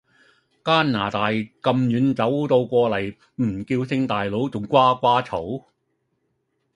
[0.65, 5.65] 加拿大咁遠走到過黎唔叫聲大佬仲瓜瓜嘈？